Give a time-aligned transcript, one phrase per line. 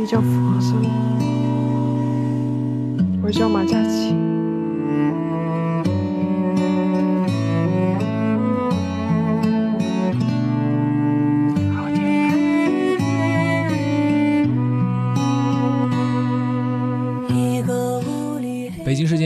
[0.00, 0.80] 你叫付华森，
[3.22, 4.14] 我叫马嘉祺。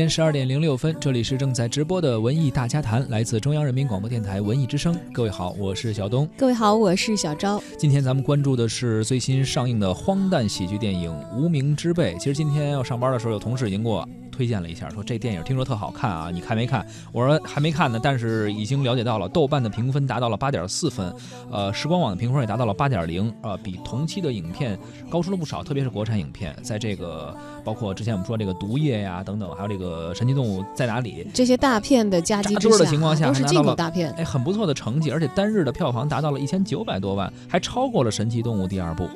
[0.08, 4.98] 十二点零六分，这里是正在直播的文艺大家谈，来自中央人民广播电台文艺之声。
[5.12, 6.28] 各位好，我是小东。
[6.36, 7.62] 各位好，我是小昭。
[7.78, 12.14] 今天咱们关注的是最新上映的荒诞喜剧电影《无名之辈》。
[12.18, 16.84] 其实今天要上班的时候，有同事已经给我推荐了一下，说这电影听说特好看啊，你看没看？
[17.12, 21.14] 我说还没看呢，但是已经了解到了，豆瓣的评分达到了八点四分，
[21.52, 24.76] 呃，时光网的评分也达到了八点零，呃，比同期的影片
[25.08, 27.32] 高出了不少，特别是国产影片，在这个
[27.64, 39.08] 包括之前我们说这个《毒液》呀等等，还有这个《神奇动物在哪里》这些大片的夹击之下的情况下，都是进口大片，哎，很不错的成绩，而且单日的票房达到了一千九百多万，还超过了《神奇动物》第二部。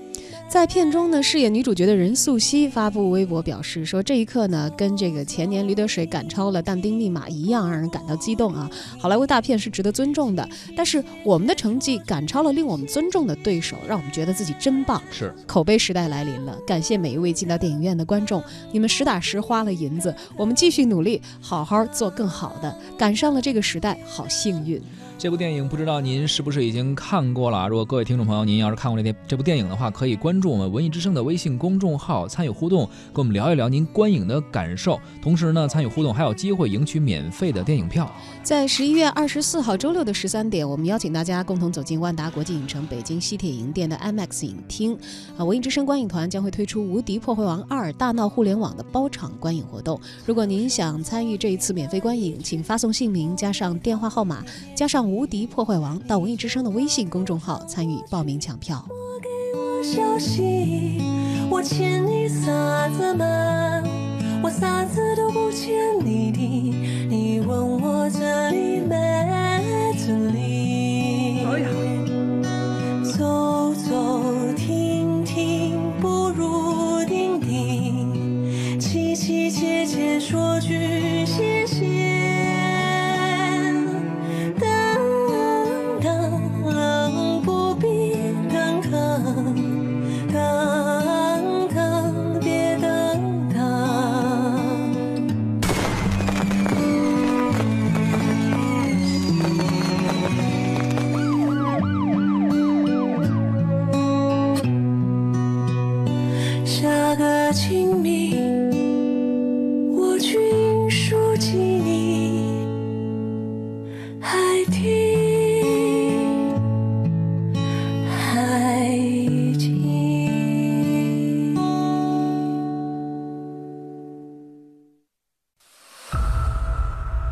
[0.48, 8.68] 在片中呢，饰演女主角的任素汐发布微博表示说：“这一刻呢，跟这个前年驴得水赶超了但丁密码一样，让人感到激动啊！
[8.98, 15.02] 好莱坞大片是值得尊重的，但是我们的成绩赶超了令我们尊重的对手，让我们觉得自己真棒。
[15.10, 24.80] 是口碑时代来临了，感谢每一位进到电影院的观众，你们实打实花了银子，我们继续努力，好好做更好的，赶上了这个时代，好幸运。”
[25.18, 27.66] 这部电影不知道您是不是已经看过了？
[27.66, 34.97] 如果各位听众朋友您要是看过这电这部电影的话，可以关关注我们文艺之声的微信公众号，参与互动，跟我们聊一聊您观影的感受。
[35.20, 38.08] 同时呢，参与互动还有机会赢取免费的电影票。
[38.45, 44.97] 在十一月二十四号周六的十三点，我们邀请大家共同走进万达国际影城北京西铁营店的 IMAX 影厅。
[45.36, 50.00] 啊，文艺之声观影团将会推出《无敌破坏王二：大闹互联网》的包场观影活动。
[50.25, 54.45] 如果您想参与这一次免费观影，请发送姓名加上电话号码
[54.77, 55.08] 加上。
[55.08, 58.86] 无敌破坏王到文艺之声的微信公众号参与报名抢票。
[59.82, 61.00] 消息，
[61.50, 63.82] 我欠你啥子嘛？
[64.42, 65.97] 我啥子都不欠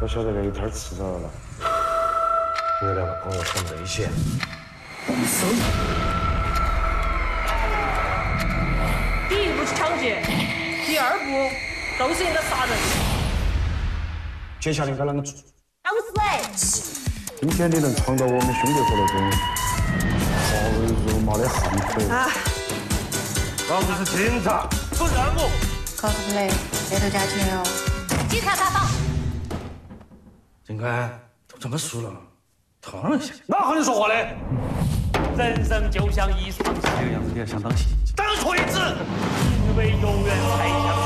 [0.01, 1.29] 我晓得这一天迟早要来。
[2.81, 4.11] 你有两个朋友很危险。
[5.27, 6.16] 搜。
[11.27, 11.51] 第二步
[11.99, 12.79] 都是应该杀人。
[14.61, 15.35] 接下来应该啷个做？
[15.83, 15.93] 当
[16.57, 17.11] 死。
[17.41, 19.31] 今天你能闯到我们兄弟伙那种
[20.47, 22.09] 豪如如麻的悍匪。
[22.09, 22.31] 啊！
[23.69, 25.51] 老子是警察，出任务。
[25.97, 26.49] cosplay，
[26.89, 27.65] 别偷加钱哦。
[28.29, 28.87] 警察大道。
[30.65, 31.11] 警官
[31.49, 32.13] 都这么熟了，
[32.81, 33.35] 烫一下。
[33.47, 34.15] 哪和你说话的？
[35.37, 37.87] 人生就像一场戏，这个样子你要想当戏？
[38.15, 38.79] 当锤子！
[39.69, 41.06] 因为永远才相我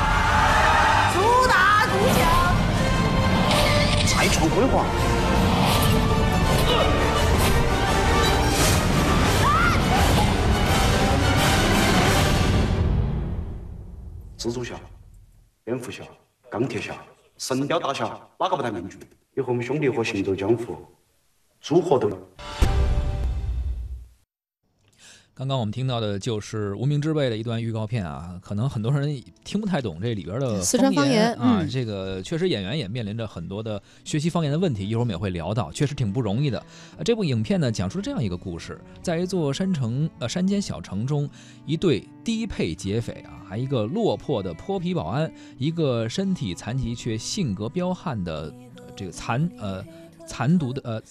[4.21, 4.85] 再创辉煌。
[14.37, 14.75] 蜘蛛侠、
[15.63, 16.03] 蝙蝠侠、
[16.51, 16.93] 钢铁侠、
[17.39, 18.99] 神雕大侠，哪个不戴面具？
[19.33, 20.77] 你和我们兄弟伙行走江湖，
[21.59, 22.07] 组合都。
[25.33, 36.61] 刚刚我们听到的就是《无名之辈》的一段预告片啊，可能很多人听不太懂这里边的四川方言言啊，嗯这个确实演员也面临着很多的学习方言的问题，一会儿我们也会聊到，确实挺不容易的。
[36.97, 41.27] 呃这部影片呢，讲述了这样一个故事，在一座山城呃山间小城中，
[41.65, 49.83] 一对低配劫匪啊，还一个落魄的泼皮保安，一个身体残疾却性格彪悍的呃这个残呃
[50.27, 51.01] 残毒的呃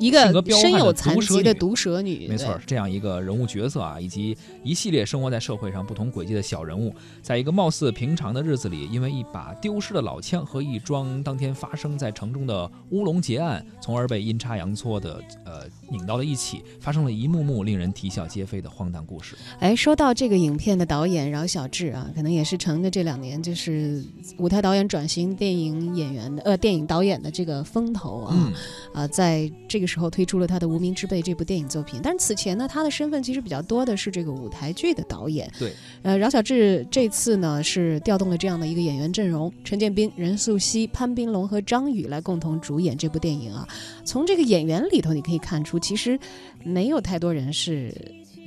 [0.00, 19.36] 一个身有残疾的毒蛇女，没错，，这样一个人物角色啊，以及一系列生活在社会上不同轨迹的小人物，在一个貌似平常的日子里，因为一把丢失的老枪和一桩当天发生在城中的乌龙劫案，从而被阴差阳错的呃拧到了一起，发生了一幕幕令人啼笑皆非的荒诞故事。
[19.58, 24.02] 哎，说到这个影片的导演饶晓志啊，可能也是乘着这两年就是
[24.38, 28.52] 舞台导演转型电影演员的呃电影导演的这个风头啊，嗯，
[28.94, 31.98] 啊，在这个时候推出了他的《无名之辈》这部电影作品。
[32.02, 35.50] 但是此前呢，他的身份其实比较多的是这个舞台剧的导演。
[35.58, 35.72] 对，
[36.02, 43.66] 呃，饶晓志这次呢是调动了这样的一个演员阵容，陈建斌、任素汐、潘斌龙和张宇来共同主演这部电影啊。
[44.04, 46.18] 从这个演员里头，你可以看出，其实
[46.62, 47.92] 没有太多人是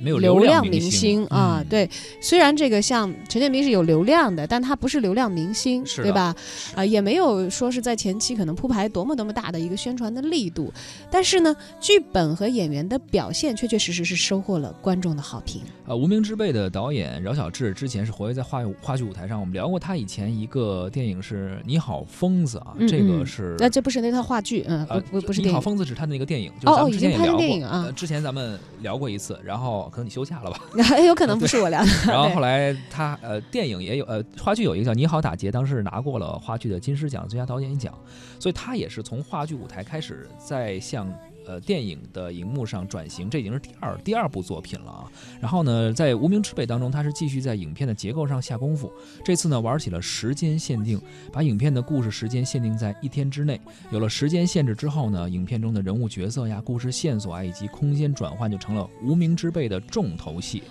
[0.04, 1.60] 没有流量明星啊。
[1.60, 1.88] 嗯，对，
[2.20, 6.34] 虽然这个像陈建斌是有流量的，但他不是流量明星，对吧？
[6.74, 10.72] 啊、也没有说是在前期可能铺排多么多么大的一个宣传的力度，
[11.10, 15.62] 但是呢，剧本和演员的表现确确实实是收获了观众的好评。
[15.86, 25.60] 呃，《无名之辈》的导演饶晓志之前是活跃在话话剧舞台上，我们聊过他以前一个电影是《你好，疯子》啊，嗯这个嗯是那、这不是那套话剧，嗯、呃，不不不是你好。
[25.60, 27.38] 疯子是他的那个电影，就是哦哦咱们之前也已经拍。
[27.38, 30.58] 电影啊呃之前咱们聊过一次，然后可能你休假了吧？
[31.06, 31.90] 有可能不是我聊的。
[32.06, 37.96] 然后后来他呃电影也有呃话剧有一个叫《你好，打劫》，当时拿过了话剧的金狮奖最佳导演奖，
[38.40, 41.08] 所以他也是从话剧舞台开始在向。
[41.46, 45.10] 呃，电影的荧幕上转型，这已经是第二第二部作品了啊。
[45.40, 48.90] 然后呢，在《无名之辈》当中，他是继续在影片的结构上下功夫。
[49.24, 51.00] 这次呢，玩起了时间限定，
[51.32, 53.60] 把影片的故事时间限定在一天之内。
[53.90, 60.62] 有了时间限制之后呢，影片中的人物角色呀、故事线索啊，以及空间转换，就成了《无名之辈》的重头戏。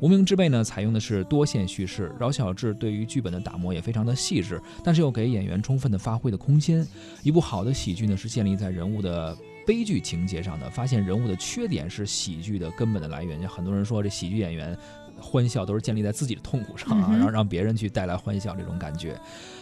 [0.00, 6.84] 无名之辈呢，采用的是多线叙事，饶晓志对于剧本的打磨也非常的细致，但是又给演员充分的发挥的空间。
[7.22, 9.36] 一部好的喜剧呢，是建立在人物的
[9.66, 13.40] 悲剧情节上的，发现人物的缺点是喜剧的根本的来源。
[13.40, 14.76] 就很多人说，这喜剧演员
[15.20, 19.18] 欢笑都是建立在自己的痛苦上啊，然后让别人去带来欢笑这种感觉。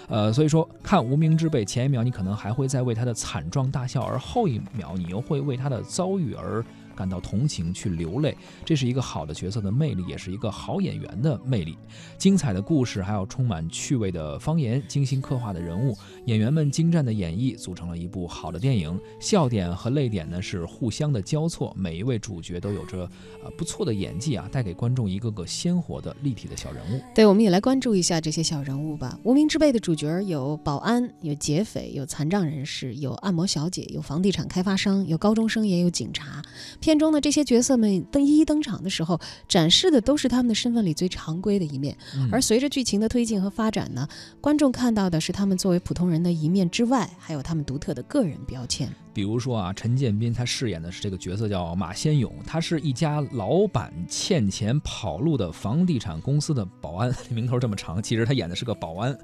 [0.09, 6.65] 呃，所以说看《无名之辈》，前一秒你可能还会在为他的惨状大笑，而后一秒你又会为他的遭遇而
[7.01, 8.37] 感到同情，去流泪。
[8.63, 11.79] 这是一个好的角色的魅力，也是一个好演员的魅力。
[12.19, 19.01] 精彩的故事，还有充满趣味的方言，精心刻画的人物，演员们精湛的演绎，组成了一部好的电影。
[19.19, 23.09] 笑点和泪点呢是互相的交错，每一位主角都有着
[23.43, 27.01] 呃不错的演技啊，带给观众一个个鲜活的立体的小人物。
[27.15, 29.19] 对，我们也来关注一下这些小人物吧。
[29.23, 36.43] 无名之辈的主角有保安，有劫匪，有残障人士，有按摩小姐，有房地产开发商，有高中生，也有警察。
[36.91, 41.97] 片中的这些角色们登一一登场的时候，展示的都是他们的身份里最常规的一面。
[42.17, 44.09] 嗯而随着剧情的推进和发展呢，
[44.41, 48.93] 观众看到的是他们作为普通人的一面之外，还有他们独特的个人标签。
[49.13, 59.17] 比如说啊，陈建斌他饰演的是这个角色叫马先勇，他是一家老板欠钱跑路的房地产公司的保安， 名头这么长，其实他演的是个保安，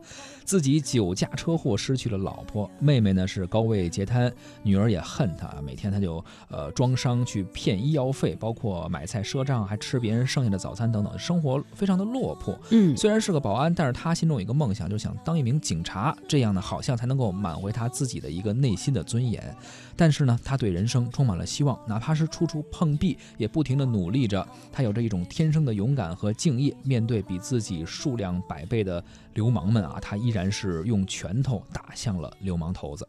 [0.46, 4.32] 自己酒驾车祸失去了老婆，妹妹呢是高位截瘫，
[4.62, 12.56] 女儿也恨他，每天他就呃装伤去骗医药费，包括买菜赊账，还吃别人剩下的早餐等等，生活非常的落魄。
[12.70, 19.52] 嗯，虽然是个保安，但是他心中有一个梦想，就想当一名警察，这样呢，好像才能够挽回他自己的一个内心的尊严。
[19.96, 24.46] 但是呢，他对人生充满了希望，哪怕是处处碰壁，也不停的努力着。
[24.70, 29.02] 他有着一种天生的勇敢和敬业，面对比自己数量百倍的
[29.36, 33.06] 流氓们啊，他依然是用拳头打向了流氓头子。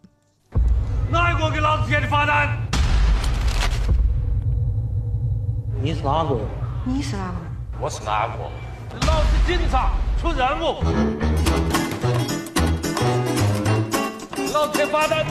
[1.10, 2.60] 哪一个给老子贴的罚单？
[5.82, 6.38] 你是哪个？
[6.84, 7.36] 你是哪个？
[7.80, 8.44] 我是哪个？
[9.08, 10.84] 老子警察出任务，
[14.54, 15.26] 老子贴罚单，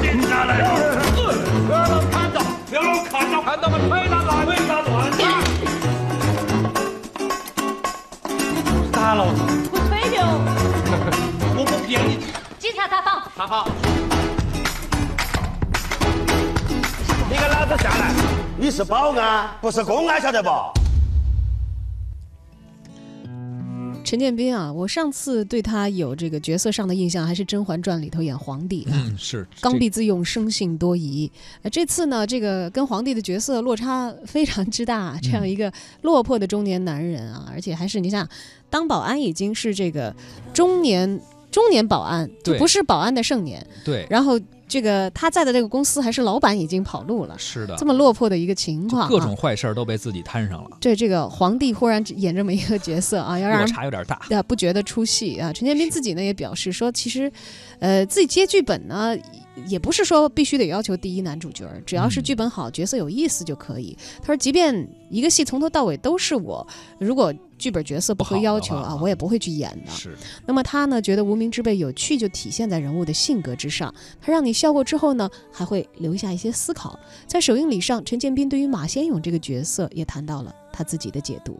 [0.00, 0.70] 警察来了，
[1.66, 4.88] 不要让看到，不要让我看到，看到我腿打烂，腿打断。
[8.92, 9.67] 打老子！
[10.20, 12.18] 我不骗你，
[12.58, 13.22] 警察查访。
[13.36, 13.68] 查访。
[17.30, 18.12] 你给老子下来！
[18.58, 20.50] 你是保安，不是公安，晓得不？
[24.02, 31.30] 陈建斌啊，我上次对他有这个角色上的印象，还是《甄嬛传》里头演皇帝啊，嗯，是刚愎自用，生性多疑。
[31.60, 35.70] 呃，这次呢，这个跟皇帝的角色落差非常之大，这样嗯一个
[36.00, 38.26] 落魄的中年男人啊，而且还是你想，
[38.70, 40.14] 当保安已经是这个
[40.52, 41.20] 中年
[41.50, 43.66] 中年保安，不是保安的盛年。
[43.84, 54.20] 对，然后这个他在的这个公司还是老板已经跑路了，是的，这么落魄的一个情况、啊，各种坏事儿都被自己摊上了，对这个皇帝忽然演这么一个角色啊， 要让落人差有点大。
[54.30, 55.52] 啊不觉得出戏啊。
[55.52, 57.32] 陈建斌自己呢也表示说，其实，
[57.78, 59.16] 呃，自己接剧本呢。
[59.66, 63.98] 也不是说必须得要求第一男主角，只要是嗯剧本好、角色有意思就可以。
[64.20, 66.64] 他说，即便一个戏从头到尾都是我，
[67.00, 69.90] 如果剧本角色不合要求啊我也不会去演的。
[69.90, 76.98] 是，那么他呢，觉得无名之辈有趣就体现在人物的性格之上，他让你笑过之后呢，还会留下一些思考。
[77.26, 81.58] 在首映礼上，陈建斌对于马先勇这个角色也谈到了他自己的解读。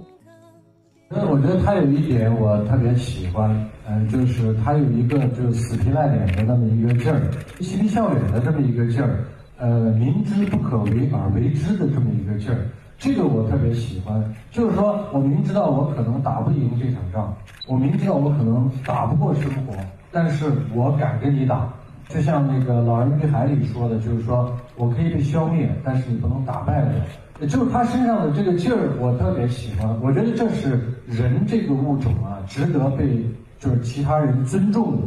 [1.10, 9.24] 那我觉得他有一点我特别喜欢，嗯、就是他有一个就是死皮赖脸的那么一个劲儿，嬉皮笑脸的这么一个劲儿，
[9.56, 14.22] 呃，明知不可为而为之的这么一个劲儿，这个我特别喜欢。
[14.50, 17.34] 就是说我明知道我可能打不赢这场仗，
[17.66, 19.72] 我明知道我可能打不过生活，
[20.10, 21.72] 但是我敢跟你打。
[22.08, 27.46] 就像那个《老人与海》里说的，就是说我可以被消灭，但是你不能打败我。
[27.46, 29.94] 就是他身上的这个劲儿，我特别喜欢。
[30.00, 33.22] 我觉得这是人这个物种啊，值得被
[33.60, 34.98] 就是其他人尊重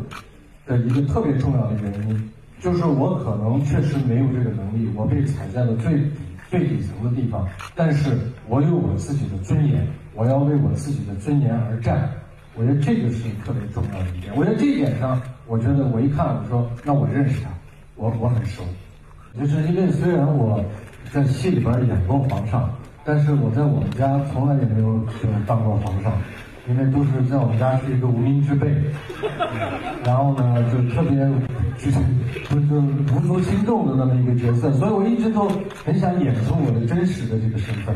[0.68, 2.32] 的一个特别重要的原因。
[2.60, 6.00] 就是我可能确实没有这个能力，我被踩在了最
[6.52, 8.12] 最底层的地方，但是
[8.50, 12.12] 我有我自己的尊严，我要为我自己的尊严而战。
[12.56, 14.36] 我觉得这个是特别重要的一点。
[14.36, 17.50] 我觉得这一点上，我觉得我一看，我说那我认识他，
[17.96, 18.64] 我我很熟，
[19.40, 20.62] 就是因为虽然我
[21.14, 22.70] 在戏里边演过皇上，
[23.06, 26.12] 但是我在我们家从来也没有就是当过皇上，
[26.68, 28.68] 因为都是在我们家是一个无名之辈，
[30.04, 31.18] 然后呢就特别
[31.84, 31.98] 就是
[32.48, 32.80] 就是
[33.16, 35.50] 无足轻重的那么一个角色，所以我一直都
[35.84, 37.96] 很想演出我的真实的这个身份，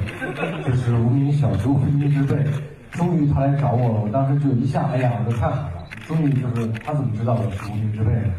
[0.65, 2.43] 就是无名小卒、无名之辈。
[2.91, 8.33] 终于他来找我了，我当时就一下，哎呀，我都太好了，终于就是他怎么知道我是无名之辈呢？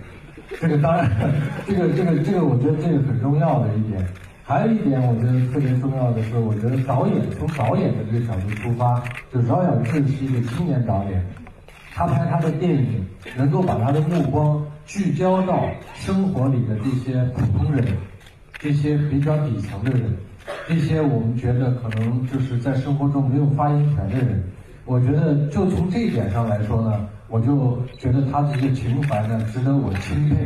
[0.58, 1.10] 这个当然，
[1.66, 4.02] 这个这个这个，我觉得这个很重要的一点。
[4.42, 11.22] 还有一点，我觉得特别重要的是，我觉得导演从导演的这个角度出发，就饶晓志是一个青年导演，
[11.92, 13.04] 他拍他的电影
[13.36, 17.84] 能够把他的目光聚焦到生活里的这些普通人，
[18.58, 20.16] 这些比较底层的人，
[20.68, 24.42] 这些我们觉得可能就是在生活中没有发言权的人。
[24.84, 30.36] 我觉得就从这一点上来说呢，我就觉得他这些情怀呢值得我钦佩。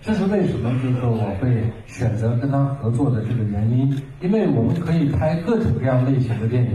[0.00, 0.70] 这是为什么？
[0.80, 6.70] 就是我会选择跟他合作的这个原因，因为我们可以拍各种各样类型的电影。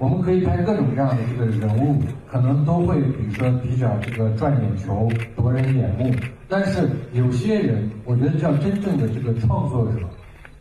[0.00, 6.10] 我们可以拍各种各样的这个人物，可能都会比如说比较这个赚眼球、夺人眼目。
[6.48, 9.98] 但是有些人，我觉得叫真正的这个创作者，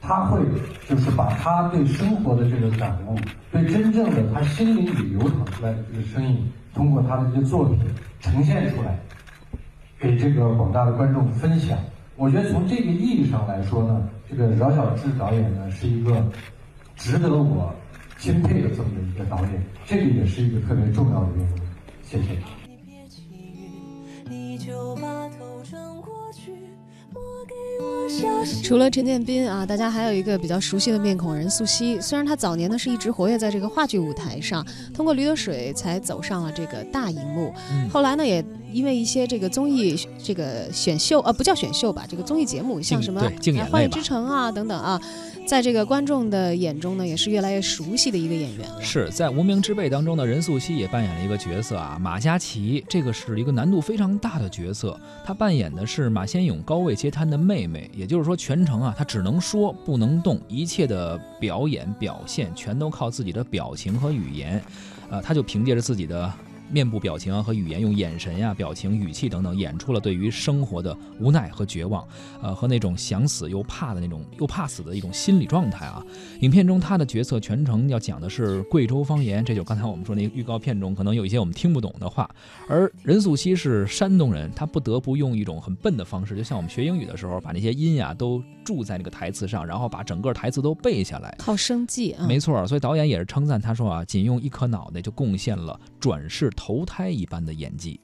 [0.01, 0.41] 他会
[0.89, 3.17] 就是把他对生活的这个感悟，
[3.49, 7.79] 对真正的他心灵里流淌出来的这个声音，通过他的这个作品
[8.19, 8.99] 呈现出来，
[10.01, 11.79] 给这个广大的观众分享。
[12.17, 16.21] 我觉得从这个意义上来说呢，这个饶晓志导演呢是一个
[16.97, 17.73] 值得我
[18.19, 21.53] 钦佩的这么一个导演，这个也是一个特别重要的原因。
[22.03, 22.37] 谢谢。
[28.63, 32.01] 除了陈建斌啊，大家还有一个比较熟悉的面孔任素汐。
[32.01, 37.53] 虽然她早年呢是一直活跃在这个话剧舞台上，通过《驴得水》才走上了这个大荧幕。
[37.71, 45.01] 嗯后来呢，也因为一些这个综艺这个选秀啊不叫选秀吧，这个综艺节目，像什么对竞演《幻类吧乐之城》啊等等啊，
[45.47, 48.81] 在这个观众的眼中呢，也是越来越熟悉的一个演员了。
[48.81, 52.83] 是在《无名之辈》当中呢，任素汐也扮演了一个角色啊，马嘉祺。
[52.87, 64.61] 这个是一个难度非常大的角色，她扮演的是马先勇高位截瘫的妹妹，也就是说全程啊，他只能说不能动，一切的表演表现全都靠自己的表情和语言，
[65.09, 66.33] 呃，他就凭借着自己的。
[66.71, 72.07] 面部表情啊和语言，用眼神呀、表情、语气等等，演出了对于生活的无奈和绝望，
[72.41, 76.03] 呃，和那种想死又怕的那种又怕死的一种心理状态啊。
[76.41, 82.29] 影片中他的角色全程要讲的是贵州方言，这就刚才我们说那个预告片中可能有一些我们听不懂的话。
[82.67, 91.33] 而任素汐是山东人，她不得不用一种很笨的方式，就像我们学英语的时候，把那些音呀都注在那个台词上，然后把整个台词都背下来。
[91.37, 97.99] 靠生计啊，没错，所以导演也是称赞他说啊，仅用一颗脑袋就贡献了转世投胎一般的演技。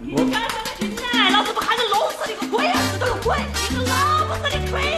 [0.00, 1.30] 你干什么进来？
[1.30, 3.36] 老子不喊你弄死你个龟儿子都有鬼！
[3.68, 4.97] 你个老不死的鬼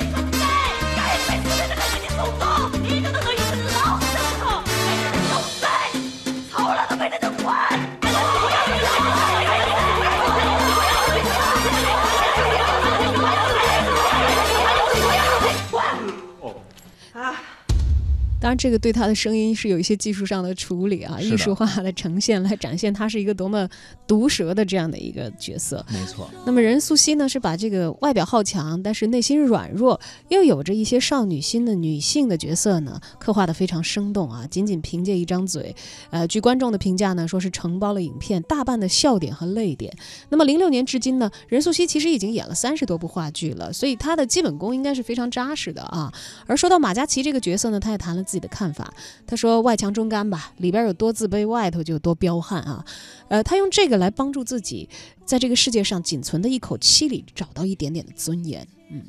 [18.51, 23.69] 当然，这个对他的声音是有一些技术上的处理啊，艺术化的呈现来展现他是一个多么
[24.09, 25.87] 毒舌的这样的一个角色。
[25.89, 26.29] 没错。
[26.45, 34.45] 那么任素汐呢，是把这个外表好强，但是内心软弱，又有着一些少女心的女性的角色呢，刻画的非常生动啊。
[34.51, 35.73] 仅仅凭借一张嘴，
[36.11, 39.97] 呃，据观众的评价呢，说是承包了影片大半的笑点和泪点。
[40.29, 46.13] 那么零六年至今呢，任素汐其实已经演了三十多部话剧了，所以她的基本功应该是非常扎实的啊。
[46.49, 48.93] 而说到马嘉祺这个角色呢，他也谈了自己的看法。
[49.27, 52.85] 他说：“外强中干吧，里边有多自卑，外头就有多彪悍啊。”
[53.29, 54.89] 呃，他用这个来帮助自己，
[55.25, 58.67] 在这个世界上仅存的一口气里找到一点点的尊严。
[58.91, 59.03] 嗯，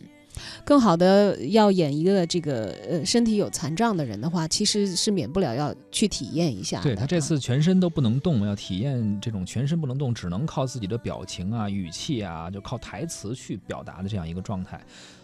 [0.64, 6.82] 更好的要演一个这个呃身体有残障的人的话，其实是免不了要去体验一下。
[6.82, 14.80] 对他这次全身都不能动，要体验这种全身不能动，只能靠自己的表情啊、语气啊，就靠台词去表达的这样一个状态。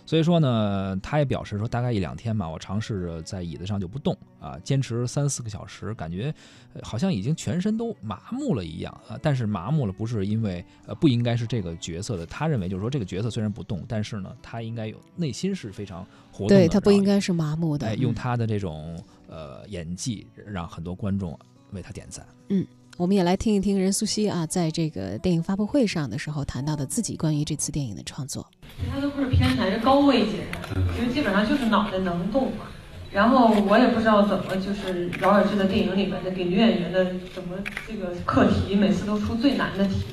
[0.07, 6.33] 所以说呢，他也表示说，大概一两天吧，我尝试着在椅子上就不动啊，坚持三四个小时，感觉
[6.81, 9.19] 好像已经全身都麻木了一样啊。
[9.21, 16.55] 但是麻木了不是因为呃不应该是这个角色的，他认为就是说这个角色虽然不动，但是呢，他应该有内心是非常活动的。
[16.55, 17.87] 对他不应该是麻木的。
[17.87, 18.97] 哎，用他的这种
[19.27, 21.37] 呃演技，让很多观众
[21.73, 22.25] 为他点赞。
[22.47, 22.65] 嗯。
[22.97, 28.43] 我们也来听一听任素汐啊，在这个电影发布会上的时候谈到的自己关于这次电影的创作。
[28.75, 32.65] 其他都不是偏袒，是高位截的，因为基本上就是脑袋能动嘛。
[33.11, 37.55] 然后我也不知道怎么，就是饶尔志的电影里面的给女演员的怎么
[37.87, 40.05] 这个课题，每次都出最难的题。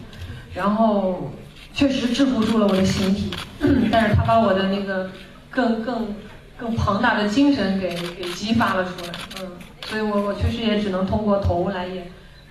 [0.55, 1.31] 然后
[1.73, 3.31] 确实制服住了我的形体，
[3.91, 5.11] 但是他把我的那个
[5.49, 6.14] 更更
[6.59, 9.12] 更庞大的精神给给激发了出来。
[9.41, 9.53] 嗯，
[9.87, 12.07] 所以我我确实也只能通过头来演。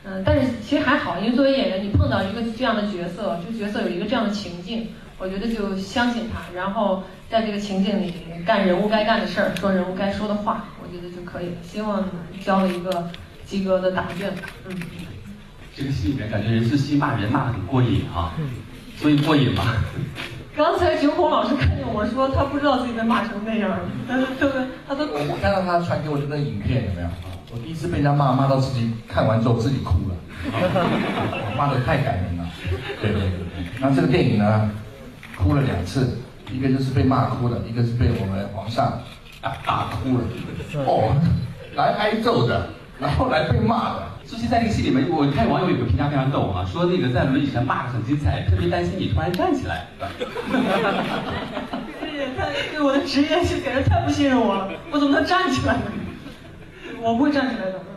[0.06, 8.14] 嗯，但是其实还好，因为作为演员，你碰到一个这样的角色，这个角色有一个这样的情境，我觉得就相信他，然后在这个情境里
[8.46, 11.56] 干人物该干的事儿，说人物该说的话，我觉得就可以了。
[11.64, 12.04] 希望
[12.44, 13.10] 交了一个
[13.46, 14.34] 及格的答卷。
[14.68, 14.76] 嗯。
[15.76, 18.34] 这个戏里面感觉任素汐骂人骂的很过瘾啊，
[18.98, 19.64] 所以过瘾吗？
[20.56, 27.08] 刚才九红老师看见我说他不知道自己被骂成那样，他说这个他都我我看到他传给我这个影片有没有？
[27.54, 30.16] 我第一次被人家骂，骂到自己看完之后自己哭了，
[31.56, 32.50] 骂的太感人了。
[33.00, 33.30] 对对对，
[33.80, 34.72] 那这个电影呢，
[35.38, 36.18] 哭了两次，
[36.52, 39.00] 一个就是被骂哭了，一个是被我们皇上
[39.64, 40.24] 打哭了。
[40.88, 41.16] 哦，
[41.76, 44.04] 来挨揍的，然后来被骂的。
[44.26, 49.86] 苏西在那个戏里面，我看网友有个评价非常逗啊，说那个在轮椅上骂的很精彩，特别担心你突然站起来。
[52.02, 55.82] 这也太对我的职业就简直太不信任我了，我怎么能站起来呢？
[57.04, 57.93] 我不会站起来的。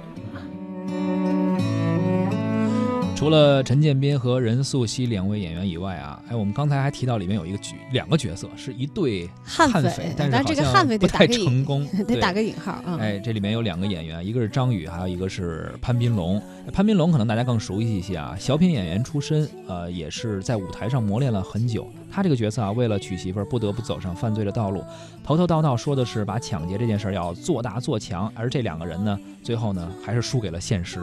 [3.17, 12.99] 除了陈建斌和任素汐两位演员以外啊，哎，我们刚才还提到里面有一个角两个角色是一对悍匪，但是这个悍匪不太成功， 得打个引号啊。
[13.01, 16.41] 哎，这里面有两个演员，一个是张宇，还有一个是潘斌龙。
[16.75, 21.89] 潘斌龙可能大家更熟悉一些啊，小品演员出身，呃，也是在舞台上磨练了很久。
[22.13, 24.85] 他这个角色啊，为了娶媳妇儿，不得不走上犯罪的道路，
[25.25, 31.01] 头头道道说的是把抢劫这件事儿要做大做强，而这两个人呢，最后呢还是输给了现实，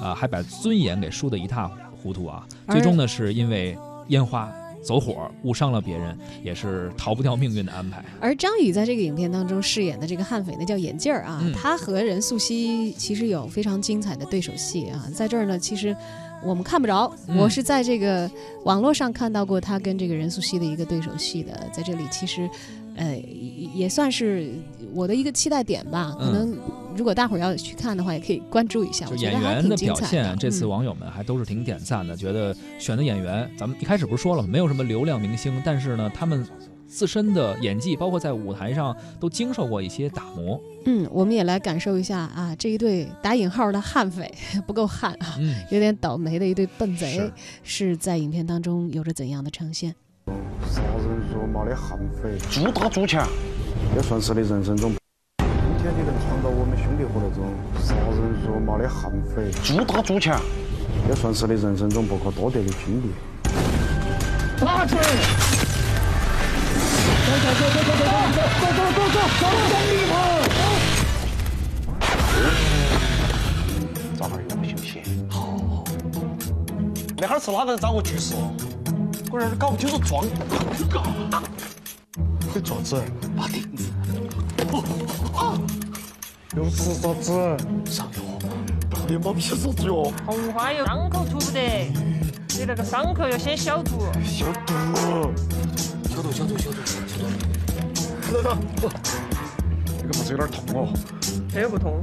[0.00, 1.70] 啊，还把尊严给输得一塌
[2.02, 2.46] 糊涂啊！
[2.70, 3.76] 最终呢，是因为
[4.08, 8.04] 烟花走火误伤了别人，也是逃不掉命运的安排。
[8.20, 15.96] 而张宇在这个影片当中饰演的这个悍匪，那叫眼镜儿啊，他和任素汐其实有非常精彩的对手戏啊，在这儿呢，其实。
[16.44, 18.30] 我们看不着，我是在这个
[18.62, 22.48] 网络上看到过他跟这个任素汐的一个对手戏的，在这里其实，
[22.94, 23.16] 呃，
[23.74, 24.52] 也算是
[24.92, 26.14] 我的一个期待点吧。
[26.18, 26.56] 可能
[26.96, 29.06] 如果大伙儿要去看的话，也可以关注一下。
[29.06, 36.46] 就演员的表现，这次网友们还都是挺点赞的，觉得选的演员，咱们一开始不是说了吗，没有什么流量明星，但是呢，他们。
[36.88, 40.58] 自身的演技，包括在舞台上都经受过一些打磨。
[40.84, 44.32] 嗯，我们也来感受一下啊，这一对打引号的悍匪
[44.68, 45.36] 不够悍啊，
[45.72, 47.28] 有点倒霉的一对笨贼，
[47.64, 49.92] 是在影片当中有着怎样的呈现？
[50.64, 53.28] 杀人如麻的悍匪，做大做强，
[53.96, 54.92] 也算是你人生中。
[55.92, 57.44] 你能闯到我们兄弟伙那种
[57.78, 60.40] 杀人如麻的悍匪，猪大猪强，
[61.08, 63.12] 也算是你人生中不可多得的经历。
[64.64, 64.96] 拿去！
[67.26, 70.12] 走走走走走走走走走走走走走走走走离谱！
[74.16, 74.88] 早点养休息。
[75.28, 75.34] 好。
[77.18, 78.34] 那哈儿是哪个人找我局势？
[79.30, 80.24] 我这儿搞不清楚状
[81.30, 81.42] 况。
[82.54, 83.02] 你爪子？
[83.36, 83.84] 把钉子。
[85.34, 85.58] 啊！
[86.56, 87.32] 又是啥子？
[87.84, 88.20] 上药。
[89.08, 90.10] 你妈逼啥子药？
[90.26, 91.92] 红花油，伤口涂不得。
[92.58, 94.00] 你那个伤口要先消毒。
[94.24, 94.74] 消毒。
[96.08, 96.94] 消毒消毒消毒消
[98.32, 98.90] 毒！
[99.98, 100.88] 这个不是有点痛哦？
[101.50, 102.00] 谁也不同。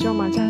[0.00, 0.49] 我叫马嘉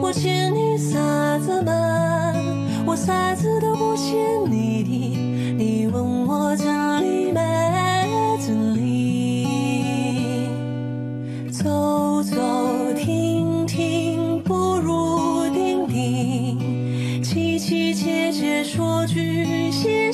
[0.00, 1.72] 我欠你啥子嘛？
[2.86, 4.14] 我啥子都不欠
[4.50, 4.90] 你的，
[5.56, 6.66] 你问我真
[7.02, 7.40] 理没
[8.40, 9.46] 真理？
[11.50, 12.36] 走走
[12.96, 20.05] 停停，不如定定，凄凄切切说句谢。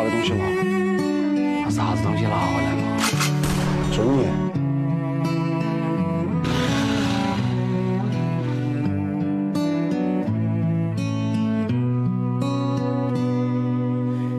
[0.00, 0.44] 该拿的东西拿，
[1.64, 2.82] 把啥子东西拿回来嘛？
[3.92, 4.24] 尊严。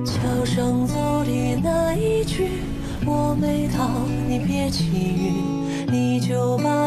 [0.04, 0.12] 桥
[0.46, 1.30] 上走的
[1.62, 2.48] 那一句，
[3.06, 3.88] 我没到，
[4.28, 6.81] 你别起晕，你就把